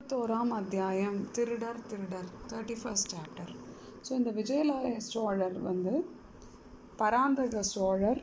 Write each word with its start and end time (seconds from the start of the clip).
இருபத்தோராம் 0.00 0.52
அத்தியாயம் 0.54 1.18
திருடர் 1.32 1.80
திருடர் 1.88 2.28
தேர்ட்டி 2.50 2.76
ஃபர்ஸ்ட் 2.82 3.12
சாப்டர் 3.14 3.50
ஸோ 4.06 4.10
இந்த 4.12 4.30
விஜயலாய 4.30 4.90
சோழர் 5.08 5.58
வந்து 5.60 5.92
பராந்தக 6.96 7.62
சோழர் 7.72 8.20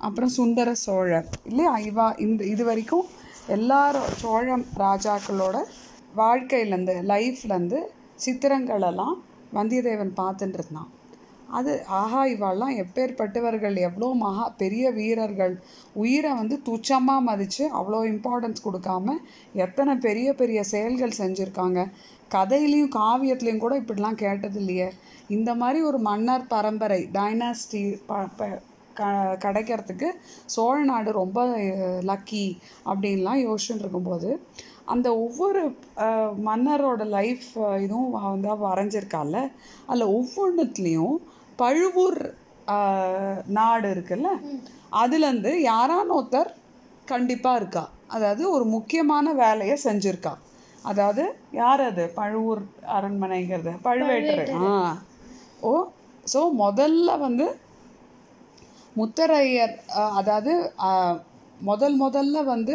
அப்புறம் 0.00 0.32
சுந்தர 0.38 0.74
சோழர் 0.84 1.28
இல்லையா? 1.44 1.74
இவா 1.90 2.06
இந்த 2.18 2.44
இது 2.44 2.64
வரைக்கும் 2.64 3.06
எல்லாரும் 3.48 4.10
சோழ 4.16 4.56
ராஜாக்களோட 4.76 5.56
வாழ்க்கையிலேருந்து 6.14 6.96
லைஃப்லேருந்து 7.12 7.80
சித்திரங்களெல்லாம் 8.18 9.16
வந்தியத்தேவன் 9.52 10.14
பார்த்துட்டு 10.14 10.58
இருந்தான். 10.60 10.90
அது 11.50 11.72
ஆஹா 11.94 12.26
இவாள்லாம் 12.26 12.74
எப்பேற்பட்டவர்கள் 12.76 13.76
எவ்வளோ 13.78 14.14
மகா 14.16 14.54
பெரிய 14.58 14.90
வீரர்கள். 14.90 15.54
உயிரை 15.94 16.32
வந்து 16.32 16.56
துச்சமாக 16.64 17.20
மதித்து 17.20 17.64
அவ்வளோ 17.74 18.00
இம்பார்ட்டன்ஸ் 18.10 18.64
கொடுக்காம 18.64 19.16
எத்தனை 19.56 19.96
பெரிய 19.98 20.34
பெரிய 20.34 20.62
செயல்கள் 20.64 21.18
செஞ்சுருக்காங்க. 21.18 21.80
கதையிலையும் 22.30 22.94
காவியத்துலேயும் 22.94 23.58
கூட 23.58 23.80
இப்படிலாம் 23.80 24.22
கேட்டது 24.24 24.58
இல்லையே 24.58 24.88
இந்த 25.28 25.54
மாதிரி 25.54 25.82
ஒரு 25.82 25.98
மன்னர் 25.98 26.46
பரம்பரை 26.46 27.08
டைனாஸ்டி 27.12 27.80
ப 28.06 28.14
ப- 28.36 28.60
க 28.94 29.02
கிடைக்கிறதுக்கு 29.40 30.08
சோழ 30.46 30.84
நாடு 30.84 31.12
ரொம்ப 31.12 31.40
லக்கி 32.02 32.46
அப்படின்லாம் 32.84 33.42
யோசிச்சுட்டு 33.44 33.78
இருக்கும்போது 33.78 34.30
அந்த 34.84 35.08
ஒவ்வொரு 35.16 35.60
மன்னரோட 36.44 37.06
லைஃப் 37.08 37.46
இதுவும் 37.80 38.10
வந்து 38.24 38.54
வரைஞ்சிருக்கால 38.64 39.34
அதில் 39.86 40.12
ஒவ்வொன்றுத்துலேயும் 40.12 41.16
பழுவூர் 41.60 42.20
நாடு 43.56 43.86
இருக்குல்ல? 43.94 44.28
அதுலேருந்து 45.00 45.50
யாரான 45.64 46.06
ஒருத்தர் 46.10 46.50
கண்டிப்பாக 47.08 47.60
இருக்கா. 47.60 47.84
அதாவது 48.08 48.42
ஒரு 48.50 48.64
முக்கியமான 48.74 49.32
வேலையை 49.40 49.76
செஞ்சுருக்கா. 49.84 50.32
அதாவது 50.82 51.22
யார் 51.52 51.82
அது? 51.82 52.04
பழுவூர் 52.14 52.62
அரண்மனைங்கிறது. 52.96 53.72
பழுவேட்டரை. 53.84 54.54
ஆ. 54.66 54.76
ஓ 55.62 55.72
ஸோ 56.26 56.40
முதல்ல 56.58 57.10
வந்து 57.18 57.46
முத்தரையர் 58.96 59.74
அதாவது 60.18 60.52
முதல் 61.60 61.96
முதல்ல 62.00 62.42
வந்து 62.44 62.74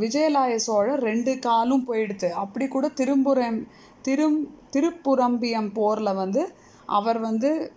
விஜயலாய 0.00 0.54
சோழர் 0.64 1.02
ரெண்டு 1.02 1.32
காலும் 1.38 1.84
போயிடுத்து. 1.88 2.28
அப்படி 2.42 2.66
கூட 2.68 2.86
திரும்புரம் 3.00 3.60
திரும் 4.02 4.40
திருப்புரம்பியம் 4.74 5.70
போரில் 5.72 6.18
வந்து 6.22 6.42
அவர் 6.86 7.18
வந்து 7.18 7.72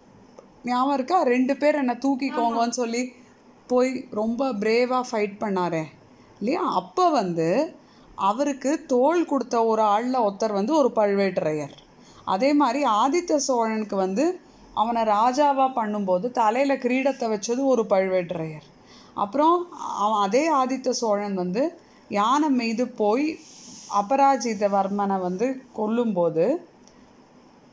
ஞாபகம் 0.64 0.94
இருக்கா? 0.94 1.22
ரெண்டு 1.22 1.58
பேர் 1.58 1.76
என்னை 1.76 1.96
தூக்கிக்கோங்கன்னு 1.96 2.70
சொல்லி 2.70 3.14
போய் 3.68 4.08
ரொம்ப 4.12 4.52
பிரேவாக 4.52 5.04
ஃபைட் 5.12 5.36
பண்ணாரே. 5.40 5.84
இல்லையா? 6.40 6.62
அப்போ 6.62 7.10
வந்து 7.10 7.76
அவருக்கு 8.16 8.86
தோள் 8.86 9.26
கொடுத்த 9.26 9.66
ஒரு 9.66 9.82
ஆளில் 9.82 10.14
ஒருத்தர் 10.14 10.54
வந்து 10.54 10.76
ஒரு 10.76 10.92
பழுவேட்டரையர். 10.96 11.76
அதே 12.26 12.54
மாதிரி 12.54 12.86
ஆதித்த 12.86 13.36
சோழனுக்கு 13.36 13.96
வந்து 13.96 14.40
அவனை 14.74 15.02
ராஜாவாக 15.02 15.76
பண்ணும்போது 15.76 16.32
தலையில் 16.32 16.82
கிரீடத்தை 16.82 17.28
வச்சது 17.34 17.66
ஒரு 17.66 17.86
பழுவேட்டரையர். 17.90 18.66
அப்புறம் 19.14 19.72
அவன் 19.74 20.20
அதே 20.20 20.52
ஆதித்த 20.52 20.90
சோழன் 20.90 21.34
வந்து 21.34 21.80
யானை 22.10 22.50
மீது 22.50 22.88
போய் 22.88 23.38
அபராஜிதவர்மனை 24.02 25.20
வந்து 25.20 25.62
கொல்லும்போது 25.78 26.66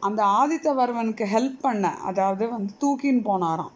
அந்த 0.05 0.25
ஆதித்தவர்மனுக்கு 0.25 1.25
ஹெல்ப் 1.35 1.61
பண்ண 1.61 1.89
அதாவது 1.89 2.49
வந்து 2.49 2.75
தூக்கின்னு 2.81 3.21
போனாராம். 3.25 3.71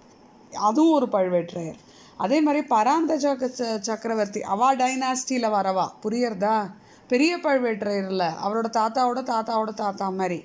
அதுவும் 0.56 0.92
ஒரு 0.92 1.08
பழுவேற்றையர். 1.12 1.74
அதே 2.16 2.40
மாதிரி 2.40 2.66
பராந்தக 2.66 3.34
ச- 3.34 3.78
சக்கரவர்த்தி 3.78 4.42
அவா 4.42 4.74
டைனாஸ்டியில் 4.74 5.50
வரவா? 5.50 5.86
புரியறதா? 6.02 6.70
பெரிய 7.08 7.36
பழுவேற்றையரில் 7.36 8.30
அவரோட 8.46 8.64
தாத்தாவோட 8.66 9.22
தாத்தாவோட 9.22 9.74
தாத்தா 9.74 10.08
மாதிரி. 10.08 10.44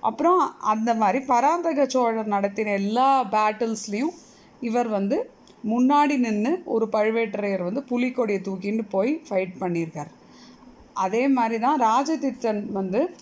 அப்புறம் 0.00 0.60
அந்த 0.60 0.94
மாதிரி 0.94 1.24
பராந்தக 1.24 1.86
சோழர் 1.86 2.28
நடத்தின 2.28 2.72
எல்லா 2.72 3.24
பேட்டில்ஸ்லேயும் 3.24 4.14
இவர் 4.60 4.88
வந்து 4.88 5.30
முன்னாடி 5.68 6.18
நின்று 6.18 6.62
ஒரு 6.64 6.88
பழுவேட்டரையர் 6.92 7.64
வந்து 7.64 7.80
புலிக்கொடியை 7.80 8.40
தூக்கின்னு 8.40 8.88
போய் 8.90 9.22
ஃபைட் 9.28 9.52
பண்ணியிருக்கார். 9.60 10.10
அதே 10.94 11.28
மாதிரி 11.28 11.58
தான் 11.58 11.80
ராஜதித்தன் 11.80 12.72
வந்து 12.72 13.14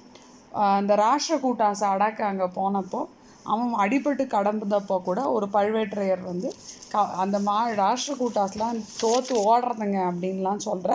அந்த 0.52 0.92
ராஷ்டிரகூட்டாசை 0.96 1.86
அடக்க 1.88 2.20
அங்கே 2.24 2.48
போனப்போ 2.54 3.00
அவன் 3.46 3.70
அடிபட்டு 3.74 4.24
கடந்தப்போ 4.26 4.96
கூட 5.02 5.20
ஒரு 5.30 5.46
பழுவேற்றையர் 5.54 6.22
வந்து 6.22 6.48
க 6.92 7.04
அந்த 7.16 7.36
மா 7.38 7.58
ராஷ்டிரகூட்டாஸ்லாம் 7.78 8.80
தோற்று 9.00 9.36
ஓடுறதுங்க 9.44 9.98
அப்படின்லாம் 10.08 10.66
சொல்கிற 10.66 10.92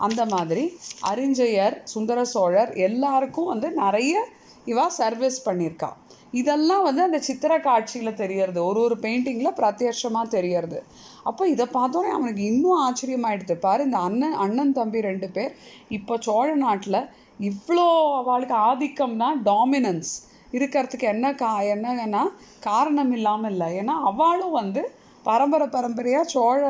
அந்த 0.00 0.22
மாதிரி 0.26 0.64
அரிஞ்சயர் 1.06 1.76
சுந்தர 1.84 2.24
சோழர் 2.24 2.72
எல்லாருக்கும் 2.78 3.46
வந்து 3.46 3.70
நிறைய 3.74 4.14
இவா 4.66 4.86
சர்வீஸ் 4.98 5.38
பண்ணியிருக்காள் 5.46 5.96
இதெல்லாம் 6.40 6.84
வந்து 6.86 7.02
அந்த 7.06 7.18
சித்திர 7.26 7.52
காட்சியில் 7.66 8.18
தெரியறது. 8.22 8.60
ஒரு 8.68 8.78
ஒரு 8.86 8.96
பெயிண்டிங்கில் 9.04 9.56
பிரத்யட்சமாக 9.60 10.32
தெரியறது. 10.36 10.78
அப்போ 11.30 11.42
இதை 11.54 11.66
பார்த்தோன்னே 11.76 12.10
அவனுக்கு 12.16 12.42
இன்னும் 12.52 12.80
ஆச்சரியமாயிடுது. 12.86 13.56
பாரு 13.66 13.84
இந்த 13.88 13.98
அண்ணன் 14.08 14.36
அண்ணன் 14.44 14.76
தம்பி 14.78 15.00
ரெண்டு 15.08 15.28
பேர் 15.36 15.52
இப்போ 15.98 16.16
சோழ 16.26 16.48
நாட்டில் 16.64 17.00
இவ்வளோ 17.50 17.86
அவளுக்கு 18.20 18.56
ஆதிக்கம்னா 18.68 19.28
டாமினன்ஸ் 19.50 20.12
இருக்கிறதுக்கு 20.56 21.06
என்ன 21.14 21.26
கா 21.42 21.52
என்னன்னா 21.74 22.22
காரணம் 22.68 23.12
இல்லாமல் 23.16 23.50
இல்லை. 23.52 23.68
ஏன்னா 23.80 23.94
அவளும் 24.10 24.56
வந்து 24.60 24.82
பரம்பரை 25.28 25.66
பரம்பரையாக 25.76 26.30
சோழ 26.34 26.60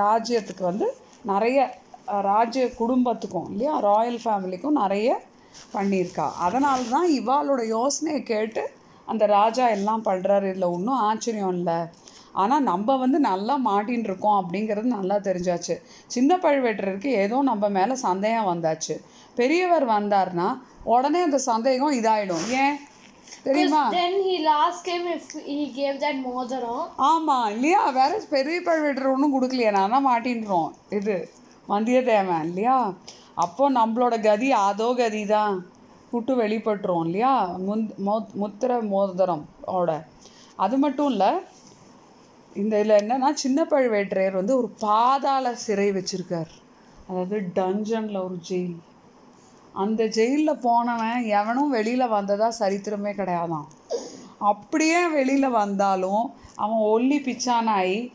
ராஜ்யத்துக்கு 0.00 0.64
வந்து 0.70 0.86
நிறைய 1.30 1.58
ராஜ்ய 2.28 2.64
குடும்பத்துக்கும் 2.80 3.48
இல்லையா 3.52 3.72
ராயல் 3.88 4.20
ஃபேமிலிக்கும் 4.24 4.78
நிறைய 4.82 5.08
பண்ணியிருக்கா. 5.72 6.32
அதனால 6.32 6.82
தான் 6.90 7.08
இவாளோட 7.10 7.66
யோசனையை 7.66 8.22
கேட்டு 8.22 8.76
அந்த 9.06 9.26
ராஜா 9.26 9.68
எல்லாம் 9.68 10.04
பண்ணுறாரு 10.04 10.48
இதில் 10.48 10.72
ஒன்றும் 10.74 11.00
ஆச்சரியம் 11.10 11.52
இல்லை. 11.52 11.78
ஆனால் 12.32 12.62
நம்ம 12.62 12.96
வந்து 12.96 13.18
நல்லா 13.18 13.58
மாட்டின்னு 13.66 14.06
இருக்கோம் 14.08 14.40
அப்படிங்கிறது 14.42 14.82
நல்லா 14.82 15.16
தெரிஞ்சாச்சு. 15.16 15.76
சின்ன 16.06 16.36
பழுவேட்டருக்கு 16.36 17.06
ஏதோ 17.06 17.42
நம்ம 17.42 17.68
மேலே 17.68 17.94
சந்தேகம் 17.94 18.50
வந்தாச்சு. 18.52 18.96
பெரியவர் 19.34 19.86
வந்தார்னா 19.88 20.60
உடனே 20.82 21.22
அந்த 21.22 21.38
சந்தேகம் 21.38 21.92
இதாயிடும். 21.92 22.46
ஏன்? 22.50 22.78
தெரியுமா? 23.42 23.90
Then 23.90 24.14
if 25.14 25.26
he 25.46 25.72
gave 25.76 25.96
that 26.04 26.16
மோதிரம். 26.22 26.88
ஆமாம் 26.96 27.50
இல்லையா? 27.50 27.90
வேற 27.90 28.20
பெரிய 28.30 28.60
பழுவேட்டர் 28.60 29.12
ஒன்றும் 29.12 29.34
கொடுக்கலையே. 29.34 29.70
நான் 29.70 30.06
மாட்டின்றோம். 30.06 30.70
இது 30.90 31.28
வந்தியத்தேவன் 31.68 32.44
இல்லையா? 32.44 32.94
அப்போ 33.38 33.72
நம்மளோட 33.72 34.22
கதி 34.22 34.52
அதோ 34.52 34.94
கதி 34.96 35.26
தான் 35.26 35.66
புட்டு 36.12 36.26
வெளிப்பட்டுரும் 36.26 37.04
இல்லையா? 37.04 37.58
முந்த் 37.58 37.90
மோ- 38.06 38.42
முத்திர 38.42 38.88
மோதிரம் 38.88 39.48
ஓட. 39.64 40.06
அது 40.56 40.78
மட்டும் 40.78 41.06
இல்லை 41.06 41.32
இந்த 42.54 42.80
இதில் 42.80 42.96
என்னென்னா 42.96 43.32
சின்ன 43.32 43.64
பழுவேட்டரையர் 43.64 44.32
வந்து 44.32 44.56
ஒரு 44.56 44.68
பாதாள 44.68 45.54
சிறை 45.54 45.90
வச்சுருக்கார். 45.90 46.48
அதாவது 47.08 47.50
டஞ்சனில் 47.54 48.24
ஒரு 48.24 48.38
ஜெயில். 48.48 48.76
அந்த 49.72 50.06
ஜெயிலில் 50.06 50.58
போனவன் 50.58 51.22
எவனும் 51.22 51.70
வெளியில் 51.70 52.08
வந்ததா 52.08 52.52
சரித்திரமே 52.58 53.12
கிடையாதான். 53.12 53.64
அப்படியே 54.38 55.06
வெளியில் 55.06 55.48
வந்தாலும் 55.48 56.32
அவன் 56.54 56.78
ஒல்லி 56.78 57.14
பிச்சானாயி 57.14 58.12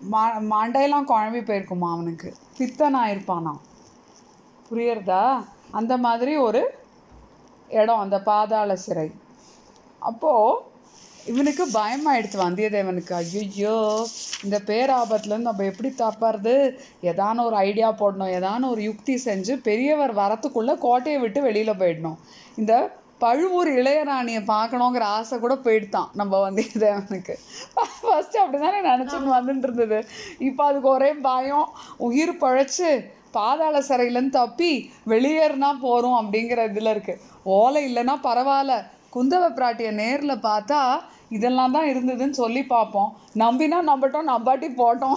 மா 0.00 0.36
மண்டையெல்லாம் 0.38 1.08
குழம்பி 1.08 1.42
போயிருக்குமா 1.44 1.90
அவனுக்கு? 1.90 2.34
பித்தனாயிருப்பானான் 2.58 3.60
புரியுறதா? 4.70 5.24
அந்த 5.70 5.96
மாதிரி 5.96 6.36
ஒரு 6.36 6.62
இடம் 7.68 7.98
அந்த 7.98 8.16
பாதாள 8.22 8.76
சிறை. 8.76 9.10
அப்போது 9.98 10.74
இவனுக்கு 11.24 11.64
பயமாயிடுச்சு 11.66 12.38
வந்தியத்தேவனுக்கு. 12.42 13.12
ஐயோ 13.12 14.06
இந்த 14.44 14.56
பேராபத்துலேருந்து 14.66 15.48
நம்ம 15.50 15.64
எப்படி 15.64 15.90
தப்புறது? 15.98 16.54
ஏதான 17.02 17.44
ஒரு 17.44 17.56
ஐடியா 17.56 17.88
போடணும் 17.92 18.32
ஏதான 18.38 18.68
ஒரு 18.68 18.82
யுக்தி 18.82 19.14
செஞ்சு 19.24 19.54
பெரியவர் 19.68 20.14
வரத்துக்குள்ளே 20.16 20.74
கோட்டையை 20.78 21.20
விட்டு 21.20 21.42
வெளியில் 21.42 21.80
போயிடணும். 21.80 22.18
இந்த 22.56 22.74
பழுவூர் 23.18 23.68
இளையராணியை 23.68 24.40
பார்க்கணுங்கிற 24.52 25.04
ஆசை 25.16 25.38
கூட 25.38 25.54
போயிடுதான் 25.54 26.08
நம்ம 26.12 26.50
வந்தியத்தேவனுக்கு. 26.50 27.34
ஃபஸ்ட்டு 28.02 28.42
அப்படி 28.42 28.58
தானே 28.64 28.80
நினச்சிட்டு 28.88 29.36
வந்துட்டு 29.36 29.66
இருந்தது. 29.68 30.06
இப்போ 30.38 30.64
அதுக்கு 30.64 30.88
ஒரே 30.88 31.12
பயம் 31.28 31.68
உயிர் 31.96 32.40
பழைச்சி 32.40 32.90
பாதாள 33.38 33.76
சிறையிலேருந்து 33.88 34.38
தப்பி 34.40 34.72
வெளியேறினா 35.12 35.70
போகிறோம் 35.84 36.18
அப்படிங்கிற 36.20 36.62
இதில் 36.70 36.92
இருக்குது 36.94 37.20
ஓலை 37.56 37.82
இல்லைன்னா 37.88 38.16
பரவாயில்ல. 38.28 38.74
குந்தவ 39.16 39.44
பிராட்டியை 39.58 39.92
நேரில் 40.00 40.42
பார்த்தா 40.48 40.80
இதெல்லாம் 41.36 41.74
தான் 41.76 41.88
இருந்ததுன்னு 41.92 42.36
சொல்லி 42.40 42.62
பார்ப்போம். 42.72 43.08
நம்பினா 43.42 43.78
நம்பட்டோம் 43.88 44.28
நம்பாட்டி 44.32 44.68
போட்டோம். 44.80 45.16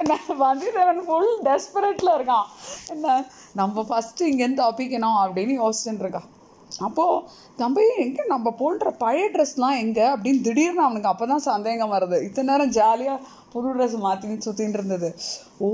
என்ன 0.00 0.16
வந்தியத்தேவன் 0.42 1.04
ஃபுல் 1.06 1.30
டெஸ்பரேட்டில் 1.46 2.12
இருக்கான். 2.16 2.48
என்ன 2.94 3.14
நம்ம 3.60 3.84
ஃபஸ்ட்டு 3.90 4.28
இங்கேருந்து 4.30 4.62
தப்பிக்கணும் 4.64 5.20
அப்படின்னு 5.24 5.54
யோசிச்சுட்டு 5.62 6.04
இருக்கான் 6.06 6.28
அப்போது 6.78 7.22
தம்பி 7.56 7.84
எங்கே 7.96 8.24
நம்ம 8.26 8.50
போன்ற 8.50 8.90
பழைய 8.90 9.30
ட்ரெஸ்லாம் 9.34 9.78
எங்கே? 9.78 10.02
அப்படின்னு 10.02 10.40
திடீர்னு 10.40 10.82
அவனுக்கு 10.82 11.08
அப்போ 11.08 11.26
தான் 11.26 11.38
சந்தேகம் 11.38 11.92
வருது. 11.92 12.22
இத்தனை 12.22 12.54
நேரம் 12.54 12.70
ஜாலியாக 12.70 13.20
புது 13.52 13.68
ட்ரெஸ் 13.68 13.96
மாற்றின்னு 14.02 14.44
சுற்றின்னு 14.44 14.72
இருந்தது. 14.72 15.14
ஓ 15.58 15.68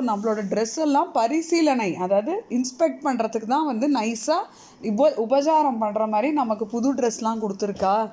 நம்மளோட 0.00 0.40
ட்ரெஸ் 0.50 0.78
எல்லாம் 0.78 1.12
பரிசீலனை. 1.12 1.94
அதாவது 1.94 2.44
இன்ஸ்பெக்ட் 2.48 3.04
பண்ணுறதுக்கு 3.04 3.46
தான் 3.46 3.66
வந்து 3.66 3.88
நைஸாக 3.88 4.40
உப 4.80 5.10
உபச்சாரம் 5.16 5.82
பண்ணுற 5.82 6.08
மாதிரி 6.08 6.32
நமக்கு 6.32 6.66
புது 6.66 6.94
ட்ரெஸ்லாம் 6.94 7.42
கொடுத்துருக்கா? 7.42 8.10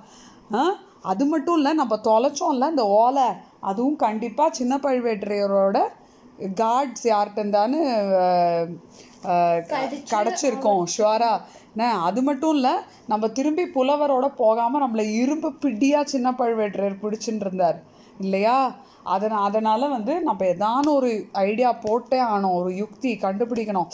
ஆ? 0.53 0.63
அது 1.01 1.25
மட்டும் 1.25 1.55
இல்லை 1.55 1.73
நம்ம 1.73 1.95
தொலைச்சோம்ல 2.03 2.69
இந்த 2.69 2.85
ஓலை. 2.85 3.27
அதுவும் 3.59 3.95
கண்டிப்பாக 3.95 4.53
சின்ன 4.53 4.77
பழுவேட்டரையரோட 4.77 5.77
காட்ஸ் 6.55 7.07
யார்கிட்டந்தான்னு 7.07 7.79
கிடச்சிருக்கோம். 10.11 10.83
ஷுவரா. 10.95 11.31
என்ன 11.73 11.87
அது 12.07 12.19
மட்டும் 12.27 12.53
இல்லை 12.57 12.73
நம்ம 13.11 13.27
திரும்பி 13.37 13.63
புலவரோட 13.75 14.27
போகாமல் 14.43 14.83
நம்மளை 14.83 15.05
இரும்பு 15.21 15.49
பிடியாக 15.63 16.11
சின்ன 16.13 16.31
பழுவேட்டரையர் 16.41 17.01
பிடிச்சின்னு 17.03 17.43
இருந்தார் 17.45 17.79
இல்லையா? 18.25 18.57
அதனால் 19.15 19.43
அதனால் 19.47 19.93
வந்து 19.95 20.13
நம்ம 20.27 20.45
ஏதான 20.53 20.85
ஒரு 20.95 21.09
ஐடியா 21.49 21.69
போட்டே 21.83 22.19
ஆனோம் 22.33 22.55
ஒரு 22.59 22.71
யுக்தி 22.81 23.11
கண்டுபிடிக்கணும். 23.25 23.89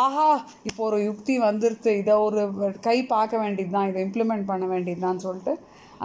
ஆஹா 0.00 0.26
இப்போ 0.68 0.82
ஒரு 0.88 0.98
யுக்தி 1.04 1.34
வந்துருது 1.46 1.92
இதை 2.00 2.14
ஒரு 2.26 2.42
கை 2.88 2.96
பார்க்க 3.14 3.42
வேண்டியது 3.44 3.74
தான் 3.76 3.88
இதை 3.90 4.02
இம்ப்ளிமெண்ட் 4.06 4.50
பண்ண 4.50 4.66
வேண்டியது 4.74 5.26
சொல்லிட்டு 5.26 5.54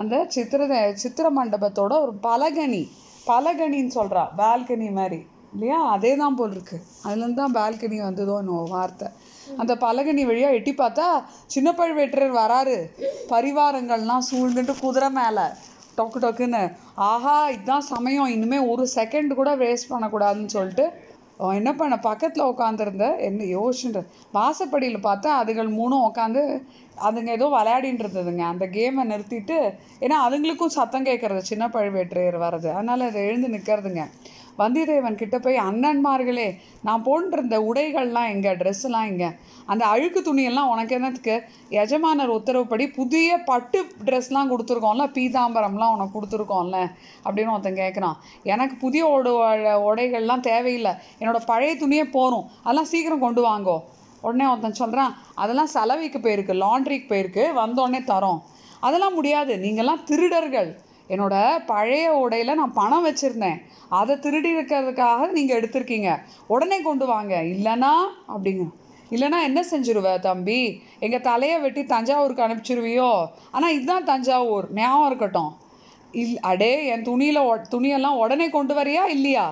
அந்த 0.01 0.15
சித்திர 0.35 0.61
சித்திர 1.03 1.29
மண்டபத்தோட 1.39 1.93
ஒரு 2.05 2.13
பலகனி 2.27 2.83
பலகனின்னு 3.27 3.97
சொல்கிறா 3.99 4.23
பால்கனி 4.39 4.87
மாதிரி. 4.99 5.19
இல்லையா? 5.53 5.79
அதே 5.95 6.11
தான் 6.21 6.37
போல் 6.39 6.55
இருக்கு. 6.55 6.77
அதுலேருந்து 7.05 7.41
தான் 7.41 7.55
பால்கனி 7.59 7.97
வந்ததோ 8.07 8.35
இன்னும் 8.43 8.71
வார்த்தை. 8.75 9.07
அந்த 9.61 9.73
பலகனி 9.83 10.23
வழியாக 10.29 10.57
எட்டி 10.57 10.73
பார்த்தா 10.81 11.07
சின்ன 11.53 11.69
பழுவேட்டரர் 11.79 12.35
வராரு. 12.41 12.77
பரிவாரங்கள்லாம் 13.31 14.27
சூழ்ந்துட்டு 14.29 14.75
குதிரை 14.83 15.09
மேலே. 15.19 15.45
டொக்கு 15.97 16.19
டொக்குன்னு. 16.23 16.61
ஆஹா 17.09 17.35
இதுதான் 17.55 17.87
சமயம். 17.93 18.29
இனிமேல் 18.35 18.69
ஒரு 18.73 18.83
செகண்ட் 18.99 19.33
கூட 19.39 19.51
வேஸ்ட் 19.63 19.91
பண்ணக்கூடாதுன்னு 19.93 20.55
சொல்லிட்டு 20.57 20.85
என்ன 21.59 21.69
பண்ண? 21.77 21.95
பக்கத்தில் 22.07 22.49
உட்காந்துருந்த 22.51 23.05
என்ன 23.27 23.45
யோசிச்சுட்டு. 23.57 24.01
வாசப்படியில் 24.37 25.05
பார்த்தா 25.07 25.29
அதுகள் 25.41 25.69
மூணும் 25.77 26.05
உட்காந்து 26.09 26.41
அதுங்க 27.05 27.31
ஏதோ 27.37 27.47
விளையாடிட்டு 27.55 28.03
இருந்ததுங்க. 28.03 28.43
அந்த 28.53 28.65
கேமை 28.75 29.03
நிறுத்திட்டு 29.11 29.57
ஏன்னா 30.05 30.17
அதுங்களுக்கும் 30.25 30.75
சத்தம் 30.77 31.07
கேட்குறது 31.09 31.41
சின்ன 31.51 31.67
பழுவேற்றையர் 31.75 32.37
வர்றது. 32.45 32.69
அதனால் 32.77 33.07
அதை 33.09 33.21
எழுந்து 33.29 33.49
நிற்கிறதுங்க 33.55 34.03
வந்தியத்தேவன் 34.57 35.15
கிட்ட 35.15 35.39
போய் 35.39 35.57
அண்ணன்மார்களே 35.57 36.47
நான் 36.83 37.03
போன்றிருந்த 37.03 37.59
உடைகள்லாம் 37.59 38.29
எங்கே 38.33 38.51
ட்ரெஸ்ஸெல்லாம் 38.51 39.07
எங்கே 39.11 39.29
அந்த 39.65 39.83
அழுக்கு 39.85 40.19
துணியெல்லாம் 40.21 40.71
உனக்கு 40.73 40.95
என்னத்துக்கு? 40.95 41.35
எஜமானர் 41.69 42.29
உத்தரவுப்படி 42.29 42.87
புதிய 42.87 43.37
பட்டு 43.37 43.79
ட்ரெஸ்லாம் 44.05 44.51
கொடுத்துருக்கோம்ல 44.53 45.05
பீதாம்பரம்லாம் 45.17 45.95
உனக்கு 45.95 46.15
கொடுத்துருக்கோம்ல 46.15 46.79
அப்படின்னு 47.25 47.53
ஒருத்தன் 47.55 47.81
கேட்குறான் 47.83 48.17
எனக்கு 48.43 48.75
புதிய 48.75 49.03
உட 49.07 49.29
உடைகள்லாம் 49.89 50.45
தேவையில்லை. 50.49 50.93
என்னோட 51.19 51.39
பழைய 51.45 51.73
துணியே 51.75 52.03
போகும் 52.11 52.47
அதெல்லாம் 52.63 52.91
சீக்கிரம் 52.93 53.19
கொண்டு 53.19 53.43
வாங்கோ. 53.49 53.77
உடனே 54.21 54.45
ஒருத்தன் 54.49 54.79
சொல்கிறான் 54.81 55.15
அதெல்லாம் 55.35 55.73
சலவைக்கு 55.73 56.19
போயிருக்கு 56.19 56.53
லாண்ட்ரிக்கு 56.65 57.07
போயிருக்கு. 57.09 57.45
வந்தோடனே 57.61 58.01
தரோம். 58.13 58.41
அதெல்லாம் 58.79 59.13
முடியாது. 59.13 59.55
நீங்கள்லாம் 59.55 60.03
திருடர்கள். 60.03 60.69
என்னோட 61.13 61.35
பழைய 61.65 62.13
உடையில் 62.13 62.55
நான் 62.55 62.73
பணம் 62.73 63.05
வச்சுருந்தேன். 63.05 63.59
அதை 63.89 64.19
திருடி 64.19 64.51
இருக்கிறதுக்காக 64.55 65.31
நீங்கள் 65.31 65.59
எடுத்திருக்கீங்க. 65.61 66.09
உடனே 66.47 66.81
கொண்டு 66.81 67.05
வாங்க. 67.05 67.41
இல்லைனா 67.41 67.93
அப்படிங்க. 68.27 68.65
இல்லைனா 69.09 69.39
என்ன 69.43 69.63
செஞ்சிருவ 69.71 70.19
தம்பி? 70.19 70.81
எங்கள் 70.99 71.21
தலையை 71.21 71.59
வெட்டி 71.59 71.83
தஞ்சாவூருக்கு 71.83 72.43
அனுப்பிச்சிருவியோ? 72.43 73.25
ஆனால் 73.51 73.73
இதுதான் 73.73 74.03
தஞ்சாவூர். 74.03 74.67
ஞாபகம் 74.73 75.05
இருக்கட்டும். 75.05 75.51
இல் 76.11 76.39
அடே 76.39 76.85
என் 76.85 77.03
துணியில் 77.03 77.39
துணியெல்லாம் 77.73 78.17
உடனே 78.17 78.49
கொண்டு 78.49 78.73
வரியா 78.75 79.05
இல்லையா? 79.07 79.45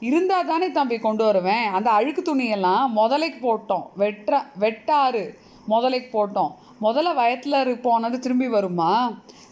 இருந்தால் 0.00 0.46
தானே 0.46 0.70
தம்பி 0.70 0.98
கொண்டு 0.98 1.24
வருவேன். 1.24 1.66
அந்த 1.78 1.90
அழுக்கு 1.90 2.22
துணியெல்லாம் 2.22 2.84
முதலைக்கு 2.96 3.40
போட்டோம். 3.42 3.86
வெட்ட 3.96 4.44
வெட்டாறு. 4.60 5.24
முதலைக்கு 5.70 6.10
போட்டோம். 6.16 6.52
முதல்ல 6.82 7.10
வயத்தில் 7.14 7.80
போனது 7.80 8.18
திரும்பி 8.18 8.48
வருமா? 8.48 8.92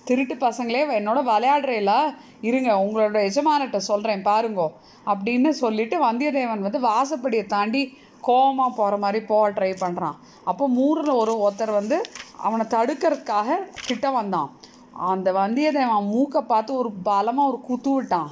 திருட்டு 0.04 0.34
பசங்களே 0.34 0.82
என்னோட 0.98 1.18
விளையாடுறேலா. 1.30 2.00
இருங்க 2.40 2.70
உங்களோட 2.84 3.16
எஜமானட்ட 3.28 3.76
சொல்கிறேன் 3.76 4.24
பாருங்கோ. 4.24 4.68
அப்படின்னு 5.10 5.50
சொல்லிட்டு 5.62 5.96
வந்தியத்தேவன் 6.04 6.66
வந்து 6.66 6.80
வாசப்படியை 6.88 7.46
தாண்டி 7.46 7.82
கோவமாக 8.26 8.70
போகிற 8.76 8.94
மாதிரி 8.96 9.24
போக 9.24 9.50
ட்ரை 9.50 9.72
பண்ணுறான் 9.80 10.16
அப்போ 10.50 10.64
மூரில் 10.68 11.18
ஒரு 11.20 11.34
ஒருத்தர் 11.44 11.72
வந்து 11.72 11.98
அவனை 12.46 12.64
தடுக்கிறதுக்காக 12.70 13.58
கிட்ட 13.86 14.06
வந்தான். 14.10 14.48
அந்த 15.12 15.28
வந்தியத்தேவன் 15.32 16.12
மூக்கை 16.14 16.40
பார்த்து 16.52 16.72
ஒரு 16.76 16.90
பலமாக 17.08 17.48
ஒரு 17.50 17.60
குத்து 17.68 17.90
விட்டான். 17.94 18.30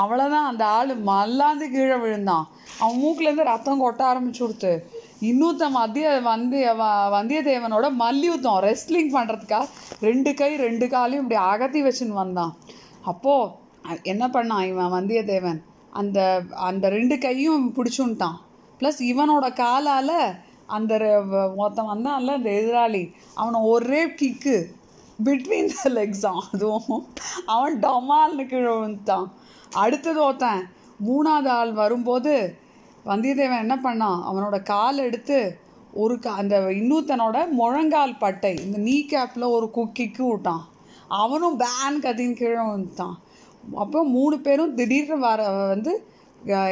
அவ்வளோதான் 0.00 0.48
அந்த 0.50 0.64
ஆள் 0.76 0.90
மல்லாந்து 1.10 1.66
கீழே 1.74 1.96
விழுந்தான். 2.04 2.46
அவன் 2.80 2.98
மூக்குலேருந்து 3.02 3.50
ரத்தம் 3.52 3.82
கொட்ட 3.82 4.02
ஆரம்பிச்சு 4.10 4.42
கொடுத்து 4.44 4.72
இன்னொருத்தன் 5.20 5.70
மத்திய 5.70 6.20
வந்திய 6.24 6.72
வ- 6.72 7.16
வந்தியத்தேவனோட 7.16 7.92
மல்யுத்தம் 7.92 8.62
ரெஸ்லிங் 8.62 9.12
பண்ணுறதுக்காக 9.12 9.66
ரெண்டு 10.00 10.34
கை 10.34 10.56
ரெண்டு 10.56 10.88
காலையும் 10.88 11.22
இப்படி 11.22 11.40
அகத்தி 11.40 11.82
வச்சுன்னு 11.82 12.12
வந்தான். 12.12 12.56
அப்போது 13.04 13.50
என்ன 14.02 14.26
பண்ணான் 14.26 14.66
இவன் 14.66 14.92
வந்தியத்தேவன்? 14.92 15.62
அந்த 15.90 16.42
அந்த 16.50 16.88
ரெண்டு 16.88 17.18
கையும் 17.18 17.74
பிடிச்சுன்ட்டான். 17.74 18.36
ப்ளஸ் 18.80 18.98
இவனோட 18.98 19.52
காலால் 19.52 20.34
அந்த 20.66 20.98
ரெ- 20.98 21.54
ஒருத்தன் 21.56 21.86
வந்தான்ல 21.86 22.26
அந்த 22.26 22.50
எதிராளி 22.50 23.12
அவனை 23.34 23.60
ஒரே 23.60 24.06
கிக்கு 24.06 24.64
பிட்வீன் 25.24 25.70
த 25.82 25.90
லெக்ஸாம் 25.90 26.40
அதுவும். 26.52 27.06
அவன் 27.46 27.80
டமால்னு 27.80 28.46
கீழே 28.46 28.66
விழுந்துட்டான். 28.66 29.26
அடுத்தது 29.72 30.22
ஒருத்தன் 30.22 30.68
மூணாவது 31.08 31.48
ஆள் 31.48 31.72
வரும்போது 31.72 32.58
வந்தியத்தேவன் 33.06 33.64
என்ன 33.64 33.76
பண்ணான்? 33.84 34.20
அவனோட 34.30 34.56
கால் 34.62 34.98
எடுத்து 34.98 35.38
ஒரு 35.92 36.14
கா 36.18 36.30
அந்த 36.40 36.56
இன்னொருத்தனோட 36.80 37.36
முழங்கால் 37.60 38.18
பட்டை 38.18 38.52
இந்த 38.64 38.78
நீ 38.78 38.96
கேப்பில் 39.12 39.54
ஒரு 39.56 39.66
குக்கிக்கு 39.76 40.22
விட்டான். 40.30 40.64
அவனும் 41.22 41.56
பேன் 41.62 41.98
கத்தின்னு 42.04 42.38
கீழே 42.40 42.62
வந்துட்டான் 42.74 43.16
அப்போ 43.82 43.98
மூணு 44.16 44.36
பேரும் 44.40 44.74
திடீர்னு 44.74 45.16
வர 45.18 45.48
வந்து 45.72 45.92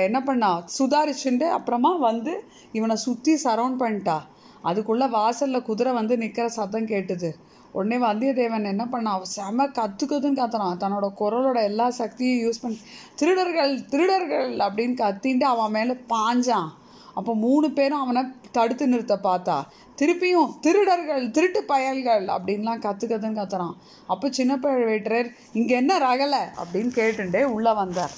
என்ன 0.07 0.19
பண்ணா? 0.23 0.51
சுதாரிச்சுட்டு 0.79 1.47
அப்புறமா 1.57 1.93
வந்து 2.09 2.33
இவனை 2.73 2.97
சுற்றி 2.97 3.33
சரவுண்ட் 3.45 3.81
பண்ணிட்டா. 3.83 4.19
அதுக்குள்ளே 4.63 5.07
வாசலில் 5.07 5.67
குதிரை 5.69 5.93
வந்து 5.93 6.15
நிற்கிற 6.23 6.47
சத்தம் 6.49 6.91
கேட்டுது. 6.93 7.31
உடனே 7.77 7.97
வந்தியத்தேவன் 8.07 8.73
என்ன 8.73 8.85
பண்ணான்? 8.93 9.29
செம 9.37 9.67
கத்துக்குதுன்னு 9.79 10.41
கத்துறான். 10.41 10.81
தன்னோட 10.83 11.07
குரலோட 11.21 11.59
எல்லா 11.71 11.87
சக்தியும் 12.01 12.43
யூஸ் 12.45 12.63
பண்ணி 12.63 12.79
திருடர்கள் 13.21 13.75
திருடர்கள் 13.93 14.53
அப்படின்னு 14.67 14.97
கத்தின்ட்டு 15.05 15.49
அவன் 15.55 15.75
மேலே 15.79 15.97
பாஞ்சான். 16.15 16.71
அப்போ 17.19 17.33
மூணு 17.47 17.67
பேரும் 17.79 18.03
அவனை 18.05 18.23
தடுத்து 18.57 18.85
நிறுத்த 18.93 19.15
பார்த்தா 19.27 19.57
திருப்பியும் 20.01 20.51
திருடர்கள் 20.65 21.25
திருட்டு 21.37 21.61
பயல்கள் 21.71 22.25
அப்படின்லாம் 22.35 22.83
கத்து 22.87 23.07
கத்துறான். 23.11 23.77
அப்போ 24.13 24.27
சின்ன 24.39 24.53
பழுவேட்டரர் 24.65 25.29
இங்கே 25.59 25.75
என்ன 25.83 25.93
ரகலை 26.09 26.43
அப்படின்னு 26.63 26.93
கேட்டுட்டே 27.01 27.43
உள்ளே 27.57 27.75
வந்தார். 27.83 28.17